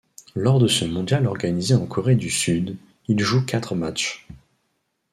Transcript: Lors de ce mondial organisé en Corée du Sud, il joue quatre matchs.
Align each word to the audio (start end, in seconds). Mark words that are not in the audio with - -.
Lors 0.33 0.57
de 0.57 0.67
ce 0.67 0.83
mondial 0.83 1.27
organisé 1.27 1.75
en 1.75 1.85
Corée 1.85 2.15
du 2.15 2.31
Sud, 2.31 2.75
il 3.07 3.19
joue 3.19 3.45
quatre 3.45 3.75
matchs. 3.75 4.25